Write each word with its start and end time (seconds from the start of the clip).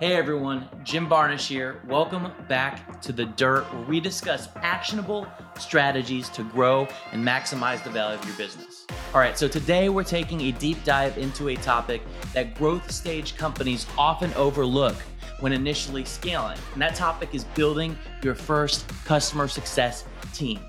Hey 0.00 0.14
everyone, 0.14 0.68
Jim 0.84 1.08
Barnish 1.08 1.48
here. 1.48 1.82
Welcome 1.88 2.30
back 2.46 3.02
to 3.02 3.10
The 3.10 3.24
Dirt, 3.24 3.64
where 3.74 3.82
we 3.88 3.98
discuss 3.98 4.48
actionable 4.54 5.26
strategies 5.58 6.28
to 6.28 6.44
grow 6.44 6.86
and 7.10 7.26
maximize 7.26 7.82
the 7.82 7.90
value 7.90 8.16
of 8.16 8.24
your 8.24 8.36
business. 8.36 8.86
All 9.12 9.18
right, 9.20 9.36
so 9.36 9.48
today 9.48 9.88
we're 9.88 10.04
taking 10.04 10.42
a 10.42 10.52
deep 10.52 10.84
dive 10.84 11.18
into 11.18 11.48
a 11.48 11.56
topic 11.56 12.02
that 12.32 12.54
growth 12.54 12.92
stage 12.92 13.36
companies 13.36 13.88
often 13.98 14.32
overlook 14.34 14.94
when 15.40 15.52
initially 15.52 16.04
scaling, 16.04 16.58
and 16.74 16.80
that 16.80 16.94
topic 16.94 17.34
is 17.34 17.42
building 17.42 17.98
your 18.22 18.36
first 18.36 18.86
customer 19.04 19.48
success 19.48 20.04
team. 20.32 20.60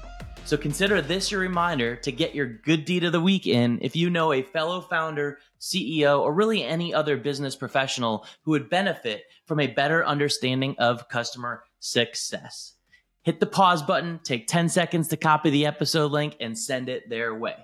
So 0.45 0.57
consider 0.57 1.01
this 1.01 1.31
your 1.31 1.41
reminder 1.41 1.95
to 1.97 2.11
get 2.11 2.33
your 2.33 2.47
good 2.47 2.83
deed 2.83 3.03
of 3.03 3.11
the 3.11 3.21
week 3.21 3.45
in 3.45 3.77
if 3.81 3.95
you 3.95 4.09
know 4.09 4.33
a 4.33 4.41
fellow 4.41 4.81
founder, 4.81 5.37
CEO, 5.59 6.21
or 6.21 6.33
really 6.33 6.63
any 6.63 6.91
other 6.93 7.17
business 7.17 7.55
professional 7.55 8.25
who 8.41 8.51
would 8.51 8.69
benefit 8.69 9.25
from 9.45 9.59
a 9.59 9.67
better 9.67 10.03
understanding 10.05 10.75
of 10.79 11.07
customer 11.07 11.63
success. 11.79 12.73
Hit 13.21 13.39
the 13.39 13.45
pause 13.45 13.83
button, 13.83 14.19
take 14.23 14.47
10 14.47 14.69
seconds 14.69 15.09
to 15.09 15.17
copy 15.17 15.49
the 15.49 15.65
episode 15.65 16.11
link, 16.11 16.35
and 16.39 16.57
send 16.57 16.89
it 16.89 17.09
their 17.09 17.35
way. 17.35 17.55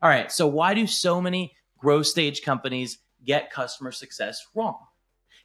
All 0.00 0.08
right, 0.08 0.30
so 0.30 0.46
why 0.46 0.74
do 0.74 0.86
so 0.86 1.20
many 1.20 1.56
growth 1.76 2.06
stage 2.06 2.42
companies 2.42 2.98
get 3.24 3.50
customer 3.50 3.90
success 3.90 4.46
wrong? 4.54 4.78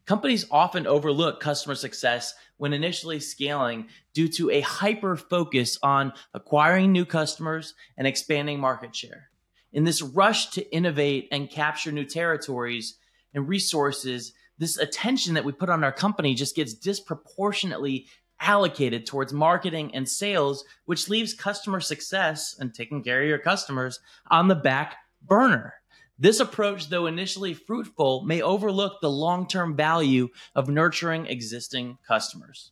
Companies 0.05 0.45
often 0.51 0.85
overlook 0.85 1.39
customer 1.39 1.75
success 1.75 2.33
when 2.57 2.73
initially 2.73 3.21
scaling 3.21 3.87
due 4.13 4.27
to 4.27 4.49
a 4.51 4.59
hyper 4.59 5.15
focus 5.15 5.77
on 5.81 6.11
acquiring 6.33 6.91
new 6.91 7.05
customers 7.05 7.73
and 7.97 8.05
expanding 8.05 8.59
market 8.59 8.93
share. 8.93 9.29
In 9.71 9.85
this 9.85 10.01
rush 10.01 10.51
to 10.51 10.75
innovate 10.75 11.29
and 11.31 11.49
capture 11.49 11.91
new 11.91 12.03
territories 12.03 12.97
and 13.33 13.47
resources, 13.47 14.33
this 14.57 14.77
attention 14.77 15.33
that 15.35 15.45
we 15.45 15.53
put 15.53 15.69
on 15.69 15.83
our 15.83 15.91
company 15.91 16.35
just 16.35 16.55
gets 16.55 16.73
disproportionately 16.73 18.07
allocated 18.41 19.05
towards 19.05 19.31
marketing 19.31 19.95
and 19.95 20.07
sales, 20.07 20.65
which 20.85 21.07
leaves 21.07 21.33
customer 21.33 21.79
success 21.79 22.57
and 22.59 22.73
taking 22.73 23.01
care 23.01 23.21
of 23.21 23.27
your 23.27 23.39
customers 23.39 23.99
on 24.29 24.49
the 24.49 24.55
back 24.55 24.97
burner. 25.21 25.75
This 26.23 26.39
approach, 26.39 26.87
though 26.87 27.07
initially 27.07 27.53
fruitful, 27.53 28.23
may 28.23 28.41
overlook 28.41 29.01
the 29.01 29.09
long 29.09 29.45
term 29.45 29.75
value 29.75 30.29
of 30.55 30.69
nurturing 30.69 31.25
existing 31.25 31.97
customers. 32.07 32.71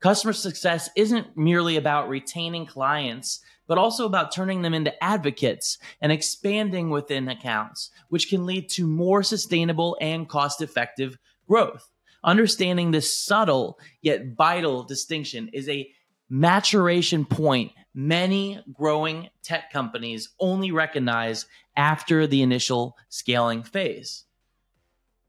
Customer 0.00 0.34
success 0.34 0.90
isn't 0.94 1.34
merely 1.34 1.78
about 1.78 2.10
retaining 2.10 2.66
clients, 2.66 3.40
but 3.66 3.78
also 3.78 4.04
about 4.04 4.34
turning 4.34 4.60
them 4.60 4.74
into 4.74 5.02
advocates 5.02 5.78
and 6.02 6.12
expanding 6.12 6.90
within 6.90 7.26
accounts, 7.30 7.90
which 8.10 8.28
can 8.28 8.44
lead 8.44 8.68
to 8.68 8.86
more 8.86 9.22
sustainable 9.22 9.96
and 10.02 10.28
cost 10.28 10.60
effective 10.60 11.16
growth. 11.48 11.88
Understanding 12.22 12.90
this 12.90 13.18
subtle 13.18 13.78
yet 14.02 14.36
vital 14.36 14.82
distinction 14.82 15.48
is 15.54 15.70
a 15.70 15.90
maturation 16.30 17.24
point 17.24 17.72
many 17.92 18.62
growing 18.72 19.28
tech 19.42 19.72
companies 19.72 20.30
only 20.38 20.70
recognize 20.70 21.46
after 21.76 22.26
the 22.26 22.42
initial 22.42 22.96
scaling 23.08 23.62
phase. 23.62 24.24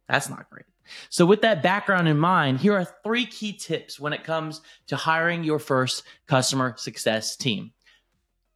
That's 0.07 0.29
not 0.29 0.49
great. 0.49 0.65
So, 1.09 1.25
with 1.25 1.41
that 1.41 1.63
background 1.63 2.07
in 2.07 2.17
mind, 2.17 2.59
here 2.59 2.73
are 2.73 2.87
three 3.03 3.25
key 3.25 3.53
tips 3.53 3.99
when 3.99 4.13
it 4.13 4.23
comes 4.23 4.61
to 4.87 4.95
hiring 4.95 5.43
your 5.43 5.59
first 5.59 6.03
customer 6.27 6.75
success 6.77 7.35
team. 7.35 7.71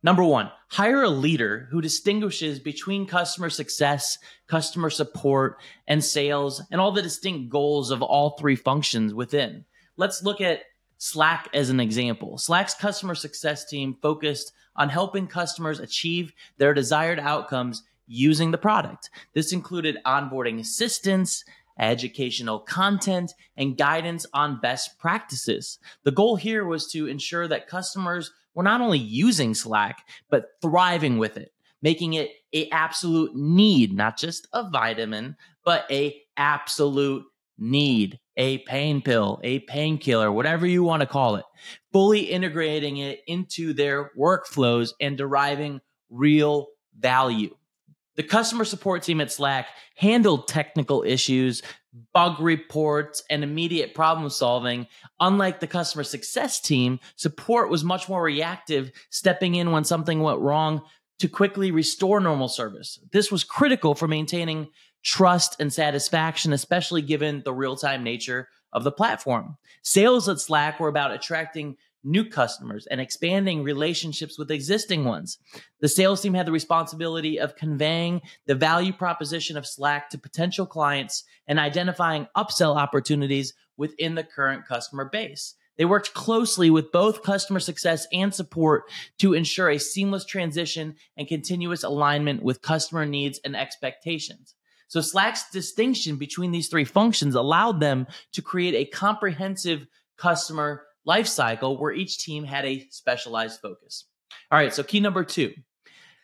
Number 0.04 0.24
one, 0.24 0.52
hire 0.68 1.02
a 1.02 1.10
leader 1.10 1.68
who 1.72 1.82
distinguishes 1.82 2.60
between 2.60 3.08
customer 3.08 3.50
success, 3.50 4.20
customer 4.48 4.90
support, 4.90 5.58
and 5.88 6.04
sales, 6.04 6.62
and 6.72 6.80
all 6.80 6.92
the 6.92 7.02
distinct 7.02 7.50
goals 7.50 7.90
of 7.90 8.04
all 8.04 8.32
three 8.32 8.56
functions 8.56 9.14
within. 9.14 9.66
Let's 9.98 10.22
look 10.22 10.42
at 10.42 10.60
Slack 10.98 11.50
as 11.54 11.70
an 11.70 11.80
example. 11.80 12.38
Slack's 12.38 12.74
customer 12.74 13.16
success 13.16 13.66
team 13.66 13.98
focused 14.02 14.54
on 14.76 14.90
helping 14.90 15.28
customers 15.28 15.80
achieve 15.80 16.34
their 16.58 16.74
desired 16.74 17.20
outcomes 17.20 17.84
using 18.08 18.52
the 18.52 18.58
product. 18.58 19.10
This 19.34 19.52
included 19.52 19.98
onboarding 20.06 20.60
assistance, 20.60 21.44
educational 21.80 22.60
content, 22.60 23.34
and 23.58 23.78
guidance 23.78 24.26
on 24.34 24.60
best 24.62 24.98
practices. 25.00 25.80
The 26.04 26.12
goal 26.12 26.36
here 26.36 26.66
was 26.66 26.90
to 26.92 27.08
ensure 27.08 27.48
that 27.48 27.68
customers 27.68 28.32
were 28.54 28.64
not 28.64 28.82
only 28.82 29.00
using 29.00 29.54
Slack, 29.54 30.08
but 30.30 30.52
thriving 30.62 31.18
with 31.18 31.38
it, 31.38 31.52
making 31.82 32.14
it 32.14 32.32
a 32.54 32.70
absolute 32.70 33.36
need, 33.36 33.94
not 33.94 34.18
just 34.18 34.48
a 34.54 34.70
vitamin, 34.70 35.36
but 35.66 35.86
a 35.92 36.22
absolute 36.38 37.26
need 37.58 38.20
a 38.38 38.60
pain 38.60 39.02
pill, 39.02 39.40
a 39.44 39.60
painkiller, 39.60 40.32
whatever 40.32 40.68
you 40.68 40.84
want 40.84 41.02
to 41.02 41.08
call 41.08 41.36
it, 41.36 41.46
fully 41.92 42.22
integrating 42.22 42.98
it 42.98 43.22
into 43.28 43.74
their 43.74 44.12
workflows 44.18 44.90
and 45.00 45.18
deriving 45.18 45.80
real 46.10 46.68
value. 46.98 47.56
The 48.16 48.24
customer 48.24 48.66
support 48.66 49.04
team 49.04 49.20
at 49.22 49.32
Slack 49.32 49.68
handled 49.96 50.48
technical 50.48 51.04
issues, 51.04 51.62
bug 52.14 52.40
reports, 52.40 53.24
and 53.30 53.44
immediate 53.44 53.94
problem 53.94 54.30
solving. 54.30 54.88
Unlike 55.20 55.60
the 55.60 55.68
customer 55.68 56.04
success 56.04 56.60
team, 56.60 57.00
support 57.16 57.70
was 57.70 57.84
much 57.84 58.08
more 58.08 58.24
reactive, 58.24 58.92
stepping 59.10 59.56
in 59.56 59.72
when 59.72 59.84
something 59.84 60.22
went 60.22 60.40
wrong 60.40 60.82
to 61.20 61.28
quickly 61.28 61.72
restore 61.72 62.20
normal 62.20 62.50
service. 62.50 63.00
This 63.12 63.32
was 63.32 63.44
critical 63.44 63.96
for 63.96 64.08
maintaining 64.08 64.68
trust 65.06 65.56
and 65.60 65.72
satisfaction, 65.72 66.52
especially 66.52 67.02
given 67.02 67.44
the 67.46 67.54
real 67.54 67.78
time 67.78 68.04
nature 68.04 68.50
of 68.74 68.84
the 68.84 68.92
platform. 68.92 69.56
Sales 69.84 70.28
at 70.28 70.40
Slack 70.40 70.80
were 70.80 70.90
about 70.90 71.12
attracting 71.12 71.78
new 72.04 72.26
customers 72.26 72.88
and 72.88 73.00
expanding 73.00 73.64
relationships 73.64 74.38
with 74.38 74.52
existing 74.52 75.06
ones. 75.06 75.38
The 75.80 75.88
sales 75.88 76.22
team 76.22 76.34
had 76.34 76.46
the 76.46 76.52
responsibility 76.52 77.40
of 77.40 77.56
conveying 77.56 78.22
the 78.46 78.56
value 78.56 78.94
proposition 78.94 79.58
of 79.58 79.66
Slack 79.66 80.10
to 80.10 80.18
potential 80.18 80.66
clients 80.66 81.24
and 81.48 81.60
identifying 81.60 82.28
upsell 82.36 82.76
opportunities 82.76 83.54
within 83.78 84.16
the 84.16 84.24
current 84.24 84.68
customer 84.68 85.06
base. 85.06 85.56
They 85.78 85.86
worked 85.86 86.14
closely 86.14 86.70
with 86.70 86.92
both 86.92 87.24
customer 87.24 87.60
success 87.60 88.08
and 88.14 88.34
support 88.34 88.84
to 89.20 89.34
ensure 89.34 89.70
a 89.70 89.78
seamless 89.78 90.26
transition 90.26 90.96
and 91.18 91.28
continuous 91.28 91.84
alignment 91.84 92.44
with 92.44 92.62
customer 92.62 93.06
needs 93.06 93.40
and 93.44 93.56
expectations. 93.56 94.55
So 94.88 95.02
Slack's 95.02 95.50
distinction 95.50 96.18
between 96.18 96.52
these 96.52 96.68
three 96.68 96.86
functions 96.86 97.36
allowed 97.36 97.80
them 97.80 98.08
to 98.34 98.42
create 98.42 98.76
a 98.76 98.90
comprehensive 98.90 99.88
customer 100.18 100.84
lifecycle 101.08 101.80
where 101.80 101.92
each 101.92 102.20
team 102.20 102.44
had 102.44 102.66
a 102.66 102.88
specialized 102.90 103.60
focus. 103.60 104.06
All 104.52 104.60
right, 104.60 104.74
so 104.74 104.84
key 104.84 105.00
number 105.00 105.24
two. 105.24 105.54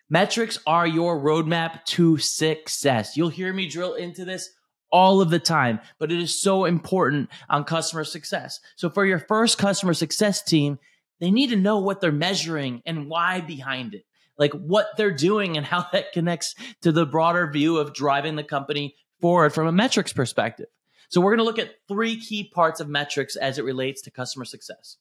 Metrics 0.10 0.60
are 0.68 0.86
your 0.86 1.20
roadmap 1.20 1.86
to 1.86 2.18
success. 2.18 3.16
You'll 3.16 3.30
hear 3.30 3.54
me 3.54 3.68
drill 3.68 3.94
into 3.94 4.26
this 4.26 4.50
all 4.92 5.22
of 5.22 5.30
the 5.30 5.40
time, 5.40 5.80
but 6.00 6.12
it 6.12 6.20
is 6.20 6.42
so 6.42 6.66
important 6.66 7.30
on 7.50 7.64
customer 7.64 8.04
success. 8.04 8.60
So 8.76 8.90
for 8.90 9.06
your 9.06 9.20
first 9.20 9.58
customer 9.58 9.94
success 9.94 10.44
team, 10.44 10.80
they 11.20 11.32
need 11.32 11.52
to 11.52 11.56
know 11.56 11.80
what 11.80 12.02
they're 12.02 12.12
measuring 12.12 12.82
and 12.86 13.08
why 13.08 13.40
behind 13.40 13.94
it 13.94 14.04
like 14.42 14.52
what 14.54 14.98
they're 14.98 15.12
doing 15.12 15.56
and 15.56 15.66
how 15.66 15.86
that 15.94 16.12
connects 16.12 16.56
to 16.82 16.92
the 16.92 17.06
broader 17.06 17.50
view 17.50 17.78
of 17.78 17.94
driving 17.94 18.36
the 18.36 18.44
company 18.44 18.96
forward 19.22 19.54
from 19.54 19.68
a 19.68 19.72
metrics 19.72 20.12
perspective. 20.12 20.66
So 21.10 21.22
we're 21.22 21.36
going 21.36 21.46
to 21.46 21.46
look 21.46 21.60
at 21.60 21.76
three 21.88 22.20
key 22.20 22.50
parts 22.50 22.80
of 22.80 22.90
metrics 22.90 23.36
as 23.36 23.60
it 23.60 23.64
relates 23.64 24.02
to 24.02 24.12
customer 24.12 24.46
success. 24.46 24.98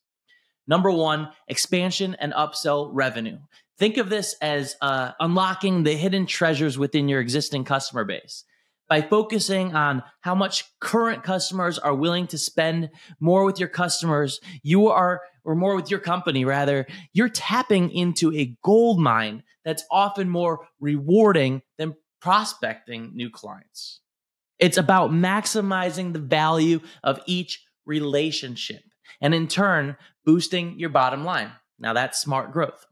Number 0.67 0.91
one, 0.91 1.31
expansion 1.49 2.17
and 2.21 2.33
upsell 2.35 2.91
revenue. 2.93 3.39
Think 3.79 3.97
of 3.97 4.11
this 4.11 4.37
as 4.43 4.77
uh, 4.83 5.13
unlocking 5.19 5.85
the 5.85 5.95
hidden 5.95 6.27
treasures 6.27 6.77
within 6.77 7.09
your 7.09 7.21
existing 7.21 7.65
customer 7.65 8.05
base 8.05 8.45
by 8.91 9.01
focusing 9.01 9.73
on 9.73 10.03
how 10.21 10.35
much 10.35 10.65
current 10.81 11.23
customers 11.23 11.79
are 11.79 11.95
willing 11.95 12.27
to 12.27 12.37
spend 12.37 12.91
more 13.21 13.45
with 13.45 13.61
your 13.61 13.69
customers, 13.69 14.41
you 14.65 14.89
are, 14.89 15.21
or 15.45 15.55
more 15.55 15.77
with 15.77 15.93
your 15.93 16.01
company 16.01 16.45
rather, 16.45 16.87
you're 17.13 17.29
tapping 17.29 17.91
into 17.93 18.35
a 18.35 18.57
gold 18.65 18.99
mine 18.99 19.45
that's 19.65 19.85
often 19.93 20.29
more 20.29 20.67
rewarding 20.81 21.63
than 21.79 21.95
prospecting 22.21 23.13
new 23.15 23.31
clients. 23.31 24.01
It's 24.59 24.77
about 24.77 25.13
maximizing 25.13 26.13
the 26.13 26.19
value 26.19 26.81
of 27.05 27.21
each 27.27 27.65
relationship 27.87 28.83
and 29.21 29.33
in 29.33 29.47
turn 29.47 29.97
boosting 30.25 30.79
your 30.81 30.91
bottom 30.91 31.25
line. 31.25 31.53
Now 31.79 31.93
that's 31.93 32.21
smart 32.21 32.53
growth. 32.53 32.85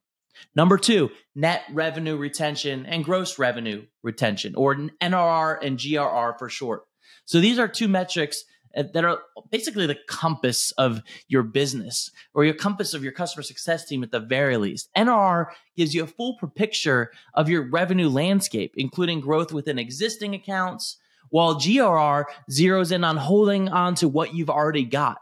Number 0.55 0.79
two, 0.79 1.11
net 1.35 1.63
revenue 1.73 2.17
retention 2.17 2.87
and 2.87 3.05
gross 3.05 3.39
revenue 3.39 3.87
retention, 4.03 4.55
or 4.55 4.75
NRR 4.75 5.59
and 5.63 5.79
GRR 5.79 6.39
for 6.39 6.49
short. 6.49 6.83
So 7.25 7.41
these 7.41 7.59
are 7.59 7.69
two 7.69 7.89
metrics 7.89 8.45
uh, 8.77 8.85
that 8.93 9.05
are 9.05 9.21
basically 9.51 9.87
the 9.87 9.99
compass 10.09 10.71
of 10.73 11.03
your 11.29 11.43
business 11.43 12.11
or 12.35 12.45
your 12.45 12.55
compass 12.55 12.95
of 12.95 13.03
your 13.03 13.13
customer 13.13 13.43
success 13.43 13.87
team 13.87 14.03
at 14.03 14.11
the 14.11 14.21
very 14.21 14.57
least. 14.57 14.89
NRR 14.97 15.47
gives 15.77 15.95
you 15.95 16.05
a 16.05 16.07
full 16.07 16.39
picture 16.55 17.11
of 17.35 17.49
your 17.49 17.69
revenue 17.69 18.09
landscape, 18.09 18.75
including 18.77 19.21
growth 19.21 19.53
within 19.53 19.79
existing 19.79 20.35
accounts 20.35 20.99
while 21.31 21.57
GRR 21.57 22.25
zeroes 22.51 22.93
in 22.93 23.05
on 23.05 23.17
holding 23.17 23.69
on 23.69 23.95
to 23.97 24.09
what 24.09 24.35
you've 24.35 24.51
already 24.51 24.85
got. 24.85 25.19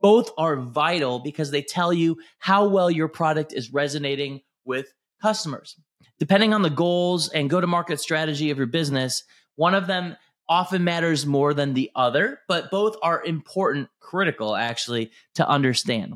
Both 0.00 0.30
are 0.38 0.56
vital 0.56 1.18
because 1.18 1.50
they 1.50 1.62
tell 1.62 1.92
you 1.92 2.18
how 2.38 2.68
well 2.68 2.90
your 2.90 3.08
product 3.08 3.52
is 3.52 3.72
resonating 3.72 4.40
with 4.64 4.92
customers. 5.22 5.76
Depending 6.18 6.54
on 6.54 6.62
the 6.62 6.70
goals 6.70 7.28
and 7.28 7.50
go 7.50 7.60
to 7.60 7.66
market 7.66 8.00
strategy 8.00 8.50
of 8.50 8.58
your 8.58 8.66
business, 8.66 9.24
one 9.56 9.74
of 9.74 9.86
them 9.86 10.16
often 10.48 10.82
matters 10.84 11.24
more 11.26 11.54
than 11.54 11.74
the 11.74 11.90
other, 11.94 12.40
but 12.48 12.70
both 12.70 12.96
are 13.02 13.24
important, 13.24 13.88
critical 14.00 14.56
actually, 14.56 15.10
to 15.34 15.48
understand. 15.48 16.14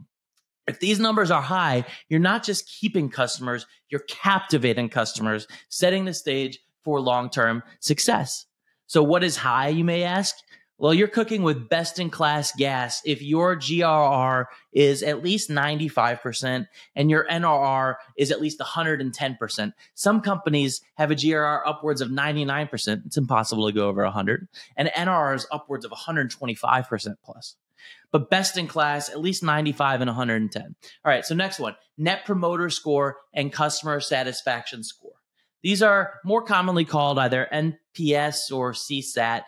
If 0.66 0.80
these 0.80 0.98
numbers 0.98 1.30
are 1.30 1.42
high, 1.42 1.84
you're 2.08 2.20
not 2.20 2.42
just 2.42 2.68
keeping 2.80 3.10
customers, 3.10 3.66
you're 3.90 4.00
captivating 4.08 4.88
customers, 4.88 5.46
setting 5.68 6.04
the 6.04 6.14
stage 6.14 6.58
for 6.82 7.00
long 7.00 7.30
term 7.30 7.62
success. 7.80 8.46
So, 8.86 9.02
what 9.02 9.24
is 9.24 9.36
high, 9.36 9.68
you 9.68 9.84
may 9.84 10.02
ask? 10.02 10.34
Well, 10.84 10.92
you're 10.92 11.08
cooking 11.08 11.42
with 11.42 11.70
best 11.70 11.98
in 11.98 12.10
class 12.10 12.52
gas 12.58 13.00
if 13.06 13.22
your 13.22 13.56
GRR 13.56 14.44
is 14.70 15.02
at 15.02 15.24
least 15.24 15.48
95% 15.48 16.66
and 16.94 17.10
your 17.10 17.26
NRR 17.26 17.94
is 18.18 18.30
at 18.30 18.42
least 18.42 18.58
110%. 18.58 19.72
Some 19.94 20.20
companies 20.20 20.82
have 20.96 21.10
a 21.10 21.14
GRR 21.14 21.62
upwards 21.64 22.02
of 22.02 22.10
99%. 22.10 23.06
It's 23.06 23.16
impossible 23.16 23.66
to 23.66 23.72
go 23.72 23.88
over 23.88 24.02
100. 24.02 24.46
And 24.76 24.88
NRR 24.88 25.36
is 25.36 25.46
upwards 25.50 25.86
of 25.86 25.90
125% 25.90 27.14
plus. 27.24 27.56
But 28.12 28.28
best 28.28 28.58
in 28.58 28.66
class, 28.66 29.08
at 29.08 29.22
least 29.22 29.42
95 29.42 30.02
and 30.02 30.08
110. 30.10 30.62
All 30.62 30.70
right, 31.06 31.24
so 31.24 31.34
next 31.34 31.60
one 31.60 31.76
net 31.96 32.26
promoter 32.26 32.68
score 32.68 33.16
and 33.32 33.50
customer 33.50 34.00
satisfaction 34.00 34.84
score. 34.84 35.13
These 35.64 35.82
are 35.82 36.20
more 36.24 36.42
commonly 36.42 36.84
called 36.84 37.18
either 37.18 37.48
NPS 37.52 38.52
or 38.52 38.72
CSAT 38.72 39.42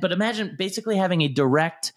but 0.00 0.12
imagine 0.12 0.56
basically 0.58 0.96
having 0.96 1.22
a 1.22 1.28
direct 1.28 1.92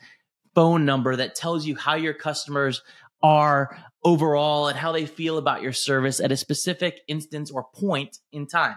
phone 0.54 0.86
number 0.86 1.16
that 1.16 1.36
tells 1.36 1.66
you 1.66 1.76
how 1.76 1.96
your 1.96 2.14
customers 2.14 2.82
are 3.24 3.78
overall 4.04 4.68
and 4.68 4.78
how 4.78 4.92
they 4.92 5.06
feel 5.06 5.38
about 5.38 5.62
your 5.62 5.74
service 5.74 6.20
at 6.20 6.32
a 6.32 6.38
specific 6.38 7.02
instance 7.08 7.50
or 7.50 7.66
point 7.74 8.20
in 8.32 8.46
time. 8.46 8.76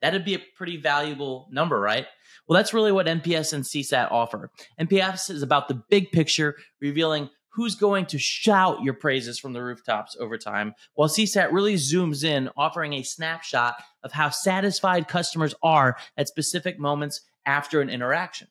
That'd 0.00 0.24
be 0.24 0.34
a 0.34 0.42
pretty 0.56 0.76
valuable 0.76 1.48
number, 1.50 1.80
right? 1.80 2.06
Well, 2.46 2.56
that's 2.56 2.72
really 2.72 2.92
what 2.92 3.06
NPS 3.06 3.52
and 3.52 3.64
CSAT 3.64 4.12
offer. 4.12 4.50
NPS 4.80 5.30
is 5.30 5.42
about 5.42 5.66
the 5.66 5.82
big 5.90 6.12
picture, 6.12 6.54
revealing 6.80 7.28
who's 7.50 7.74
going 7.74 8.06
to 8.06 8.18
shout 8.18 8.82
your 8.82 8.94
praises 8.94 9.38
from 9.38 9.52
the 9.52 9.62
rooftops 9.62 10.16
over 10.20 10.38
time, 10.38 10.74
while 10.94 11.08
CSAT 11.08 11.52
really 11.52 11.74
zooms 11.74 12.24
in, 12.24 12.50
offering 12.56 12.92
a 12.92 13.02
snapshot 13.02 13.82
of 14.02 14.12
how 14.12 14.30
satisfied 14.30 15.08
customers 15.08 15.54
are 15.62 15.96
at 16.16 16.28
specific 16.28 16.78
moments 16.78 17.20
after 17.46 17.80
an 17.80 17.90
interaction. 17.90 18.48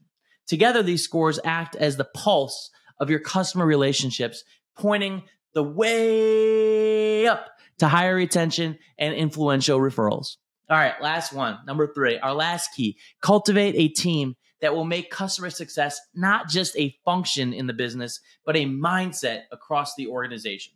Together, 0.47 0.81
these 0.81 1.03
scores 1.03 1.39
act 1.43 1.75
as 1.75 1.97
the 1.97 2.07
pulse 2.15 2.69
of 2.99 3.09
your 3.09 3.19
customer 3.19 3.65
relationships, 3.65 4.43
pointing 4.75 5.23
the 5.53 5.63
way 5.63 7.27
up 7.27 7.49
to 7.79 7.87
higher 7.87 8.15
retention 8.15 8.77
and 8.97 9.13
influential 9.13 9.79
referrals. 9.79 10.37
All 10.69 10.77
right, 10.77 11.01
last 11.01 11.31
one, 11.31 11.59
number 11.65 11.91
three, 11.93 12.17
our 12.19 12.33
last 12.33 12.71
key 12.75 12.97
cultivate 13.21 13.75
a 13.75 13.87
team 13.87 14.35
that 14.61 14.73
will 14.73 14.85
make 14.85 15.11
customer 15.11 15.49
success 15.49 15.99
not 16.13 16.49
just 16.49 16.77
a 16.77 16.95
function 17.05 17.53
in 17.53 17.67
the 17.67 17.73
business, 17.73 18.19
but 18.45 18.55
a 18.55 18.65
mindset 18.65 19.43
across 19.51 19.95
the 19.95 20.07
organization. 20.07 20.73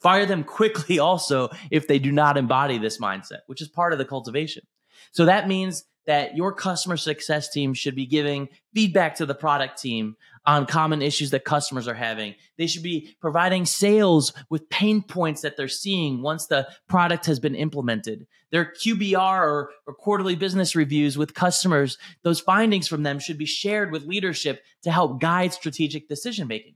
Fire 0.00 0.26
them 0.26 0.44
quickly 0.58 0.98
also 0.98 1.48
if 1.70 1.86
they 1.86 1.98
do 1.98 2.12
not 2.12 2.36
embody 2.36 2.78
this 2.78 2.98
mindset, 2.98 3.40
which 3.46 3.62
is 3.62 3.68
part 3.68 3.92
of 3.92 3.98
the 3.98 4.04
cultivation. 4.04 4.66
So 5.12 5.24
that 5.24 5.48
means 5.48 5.84
that 6.06 6.36
your 6.36 6.52
customer 6.52 6.96
success 6.96 7.50
team 7.50 7.74
should 7.74 7.94
be 7.94 8.06
giving 8.06 8.48
feedback 8.74 9.16
to 9.16 9.26
the 9.26 9.34
product 9.34 9.80
team 9.80 10.16
on 10.46 10.66
common 10.66 11.02
issues 11.02 11.30
that 11.30 11.44
customers 11.44 11.86
are 11.86 11.94
having. 11.94 12.34
They 12.56 12.66
should 12.66 12.82
be 12.82 13.14
providing 13.20 13.66
sales 13.66 14.32
with 14.48 14.70
pain 14.70 15.02
points 15.02 15.42
that 15.42 15.56
they're 15.56 15.68
seeing 15.68 16.22
once 16.22 16.46
the 16.46 16.68
product 16.88 17.26
has 17.26 17.38
been 17.38 17.54
implemented. 17.54 18.26
Their 18.50 18.64
QBR 18.64 19.40
or, 19.40 19.70
or, 19.86 19.94
quarterly 19.94 20.34
business 20.34 20.74
reviews 20.74 21.16
with 21.16 21.34
customers, 21.34 21.98
those 22.22 22.40
findings 22.40 22.88
from 22.88 23.04
them 23.04 23.18
should 23.18 23.38
be 23.38 23.46
shared 23.46 23.92
with 23.92 24.06
leadership 24.06 24.62
to 24.82 24.90
help 24.90 25.20
guide 25.20 25.52
strategic 25.52 26.08
decision 26.08 26.48
making. 26.48 26.74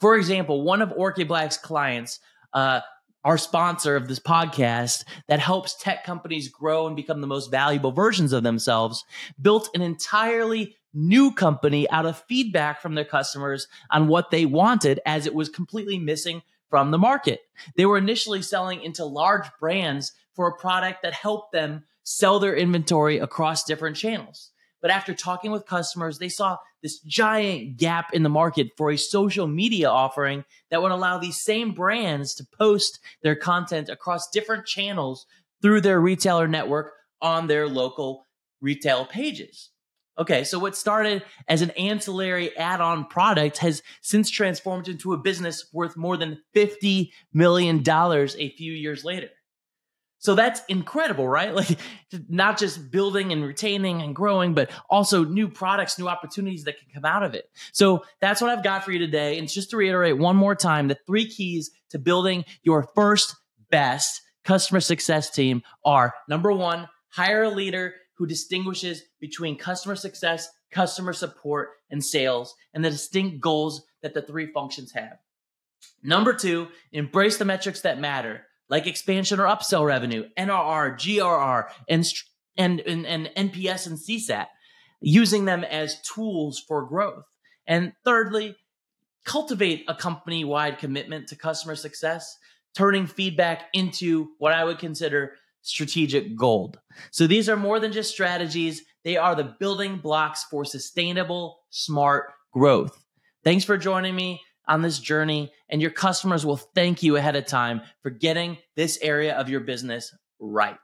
For 0.00 0.16
example, 0.16 0.62
one 0.62 0.82
of 0.82 0.92
Orchid 0.92 1.28
Black's 1.28 1.56
clients 1.56 2.18
uh, 2.52 2.80
our 3.26 3.36
sponsor 3.36 3.96
of 3.96 4.06
this 4.06 4.20
podcast 4.20 5.02
that 5.26 5.40
helps 5.40 5.74
tech 5.74 6.04
companies 6.04 6.48
grow 6.48 6.86
and 6.86 6.94
become 6.94 7.20
the 7.20 7.26
most 7.26 7.50
valuable 7.50 7.90
versions 7.90 8.32
of 8.32 8.44
themselves, 8.44 9.04
built 9.42 9.68
an 9.74 9.82
entirely 9.82 10.76
new 10.94 11.32
company 11.32 11.90
out 11.90 12.06
of 12.06 12.22
feedback 12.28 12.80
from 12.80 12.94
their 12.94 13.04
customers 13.04 13.66
on 13.90 14.06
what 14.06 14.30
they 14.30 14.46
wanted 14.46 15.00
as 15.04 15.26
it 15.26 15.34
was 15.34 15.48
completely 15.48 15.98
missing 15.98 16.40
from 16.70 16.92
the 16.92 16.98
market. 16.98 17.40
They 17.74 17.84
were 17.84 17.98
initially 17.98 18.42
selling 18.42 18.80
into 18.80 19.04
large 19.04 19.48
brands 19.58 20.12
for 20.34 20.46
a 20.46 20.56
product 20.56 21.02
that 21.02 21.12
helped 21.12 21.50
them 21.50 21.82
sell 22.04 22.38
their 22.38 22.54
inventory 22.54 23.18
across 23.18 23.64
different 23.64 23.96
channels. 23.96 24.52
But 24.86 24.94
after 24.94 25.14
talking 25.14 25.50
with 25.50 25.66
customers, 25.66 26.20
they 26.20 26.28
saw 26.28 26.58
this 26.80 27.00
giant 27.00 27.76
gap 27.76 28.14
in 28.14 28.22
the 28.22 28.28
market 28.28 28.68
for 28.76 28.92
a 28.92 28.96
social 28.96 29.48
media 29.48 29.90
offering 29.90 30.44
that 30.70 30.80
would 30.80 30.92
allow 30.92 31.18
these 31.18 31.42
same 31.42 31.72
brands 31.72 32.36
to 32.36 32.46
post 32.56 33.00
their 33.20 33.34
content 33.34 33.88
across 33.88 34.30
different 34.30 34.64
channels 34.64 35.26
through 35.60 35.80
their 35.80 36.00
retailer 36.00 36.46
network 36.46 36.92
on 37.20 37.48
their 37.48 37.66
local 37.66 38.26
retail 38.60 39.04
pages. 39.04 39.70
Okay, 40.20 40.44
so 40.44 40.56
what 40.60 40.76
started 40.76 41.24
as 41.48 41.62
an 41.62 41.70
ancillary 41.70 42.56
add 42.56 42.80
on 42.80 43.06
product 43.06 43.58
has 43.58 43.82
since 44.02 44.30
transformed 44.30 44.86
into 44.86 45.12
a 45.12 45.18
business 45.18 45.66
worth 45.72 45.96
more 45.96 46.16
than 46.16 46.40
$50 46.54 47.10
million 47.34 47.82
a 47.84 48.54
few 48.56 48.72
years 48.72 49.04
later. 49.04 49.30
So 50.26 50.34
that's 50.34 50.60
incredible, 50.68 51.28
right? 51.28 51.54
Like 51.56 51.78
not 52.28 52.58
just 52.58 52.90
building 52.90 53.32
and 53.32 53.44
retaining 53.44 54.02
and 54.02 54.12
growing, 54.14 54.54
but 54.54 54.70
also 54.90 55.24
new 55.24 55.48
products, 55.48 56.00
new 56.00 56.08
opportunities 56.08 56.64
that 56.64 56.78
can 56.78 56.88
come 56.92 57.04
out 57.04 57.22
of 57.22 57.34
it. 57.34 57.48
So 57.72 58.04
that's 58.20 58.40
what 58.40 58.50
I've 58.50 58.64
got 58.64 58.84
for 58.84 58.90
you 58.90 58.98
today. 58.98 59.38
And 59.38 59.48
just 59.48 59.70
to 59.70 59.76
reiterate 59.76 60.18
one 60.18 60.34
more 60.34 60.56
time, 60.56 60.88
the 60.88 60.98
three 61.06 61.28
keys 61.28 61.70
to 61.90 62.00
building 62.00 62.44
your 62.64 62.82
first 62.96 63.36
best 63.70 64.20
customer 64.44 64.80
success 64.80 65.30
team 65.30 65.62
are 65.84 66.12
number 66.28 66.52
one, 66.52 66.88
hire 67.08 67.44
a 67.44 67.50
leader 67.50 67.94
who 68.14 68.26
distinguishes 68.26 69.02
between 69.20 69.56
customer 69.56 69.94
success, 69.94 70.48
customer 70.72 71.12
support, 71.12 71.68
and 71.88 72.04
sales, 72.04 72.52
and 72.74 72.84
the 72.84 72.90
distinct 72.90 73.40
goals 73.40 73.86
that 74.02 74.12
the 74.12 74.22
three 74.22 74.52
functions 74.52 74.90
have. 74.90 75.18
Number 76.02 76.34
two, 76.34 76.66
embrace 76.90 77.36
the 77.36 77.44
metrics 77.44 77.82
that 77.82 78.00
matter 78.00 78.42
like 78.68 78.86
expansion 78.86 79.40
or 79.40 79.46
upsell 79.46 79.86
revenue, 79.86 80.28
NRR, 80.38 80.96
GRR, 80.96 81.68
and, 81.88 82.06
and, 82.56 82.80
and, 82.80 83.06
and 83.06 83.52
NPS 83.52 83.86
and 83.86 83.98
CSAT, 83.98 84.46
using 85.00 85.44
them 85.44 85.64
as 85.64 86.00
tools 86.02 86.62
for 86.66 86.86
growth. 86.86 87.24
And 87.66 87.92
thirdly, 88.04 88.56
cultivate 89.24 89.84
a 89.88 89.94
company 89.94 90.44
wide 90.44 90.78
commitment 90.78 91.28
to 91.28 91.36
customer 91.36 91.76
success, 91.76 92.36
turning 92.74 93.06
feedback 93.06 93.64
into 93.72 94.28
what 94.38 94.52
I 94.52 94.64
would 94.64 94.78
consider 94.78 95.34
strategic 95.62 96.36
gold. 96.36 96.78
So 97.10 97.26
these 97.26 97.48
are 97.48 97.56
more 97.56 97.80
than 97.80 97.92
just 97.92 98.12
strategies, 98.12 98.82
they 99.04 99.16
are 99.16 99.34
the 99.34 99.54
building 99.58 99.98
blocks 99.98 100.44
for 100.44 100.64
sustainable, 100.64 101.60
smart 101.70 102.32
growth. 102.52 103.04
Thanks 103.44 103.64
for 103.64 103.76
joining 103.76 104.14
me 104.14 104.40
on 104.68 104.82
this 104.82 104.98
journey, 104.98 105.52
and 105.68 105.80
your 105.80 105.90
customers 105.90 106.44
will 106.44 106.56
thank 106.56 107.02
you 107.02 107.16
ahead 107.16 107.36
of 107.36 107.46
time 107.46 107.82
for 108.02 108.10
getting 108.10 108.58
this 108.74 108.98
area 109.02 109.34
of 109.34 109.48
your 109.48 109.60
business 109.60 110.14
right. 110.40 110.76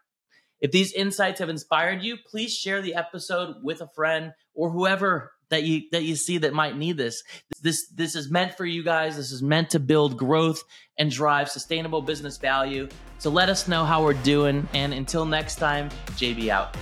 If 0.60 0.70
these 0.70 0.92
insights 0.92 1.40
have 1.40 1.48
inspired 1.48 2.02
you, 2.02 2.16
please 2.30 2.54
share 2.54 2.80
the 2.80 2.94
episode 2.94 3.56
with 3.64 3.80
a 3.80 3.88
friend 3.88 4.32
or 4.54 4.70
whoever 4.70 5.32
that 5.50 5.64
you 5.64 5.82
that 5.90 6.04
you 6.04 6.16
see 6.16 6.38
that 6.38 6.54
might 6.54 6.76
need 6.76 6.96
this. 6.96 7.22
This 7.60 7.88
this 7.88 8.14
is 8.14 8.30
meant 8.30 8.56
for 8.56 8.64
you 8.64 8.84
guys. 8.84 9.16
This 9.16 9.32
is 9.32 9.42
meant 9.42 9.70
to 9.70 9.80
build 9.80 10.16
growth 10.16 10.62
and 10.98 11.10
drive 11.10 11.50
sustainable 11.50 12.00
business 12.00 12.38
value. 12.38 12.88
So 13.18 13.28
let 13.30 13.48
us 13.48 13.68
know 13.68 13.84
how 13.84 14.04
we're 14.04 14.14
doing 14.14 14.66
and 14.72 14.94
until 14.94 15.26
next 15.26 15.56
time, 15.56 15.90
JB 16.12 16.48
out. 16.48 16.76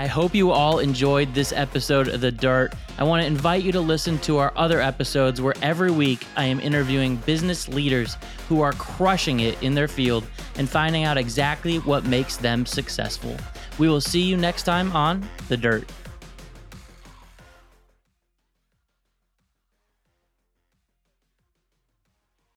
I 0.00 0.06
hope 0.06 0.34
you 0.34 0.50
all 0.50 0.78
enjoyed 0.78 1.34
this 1.34 1.52
episode 1.52 2.08
of 2.08 2.22
The 2.22 2.32
Dirt. 2.32 2.72
I 2.96 3.04
want 3.04 3.20
to 3.20 3.26
invite 3.26 3.62
you 3.62 3.70
to 3.72 3.82
listen 3.82 4.18
to 4.20 4.38
our 4.38 4.50
other 4.56 4.80
episodes 4.80 5.42
where 5.42 5.52
every 5.60 5.90
week 5.90 6.26
I 6.38 6.46
am 6.46 6.58
interviewing 6.58 7.16
business 7.16 7.68
leaders 7.68 8.16
who 8.48 8.62
are 8.62 8.72
crushing 8.72 9.40
it 9.40 9.62
in 9.62 9.74
their 9.74 9.88
field 9.88 10.26
and 10.56 10.66
finding 10.66 11.04
out 11.04 11.18
exactly 11.18 11.80
what 11.80 12.06
makes 12.06 12.38
them 12.38 12.64
successful. 12.64 13.36
We 13.78 13.90
will 13.90 14.00
see 14.00 14.22
you 14.22 14.38
next 14.38 14.62
time 14.62 14.90
on 14.92 15.22
The 15.48 15.58
Dirt. 15.58 15.92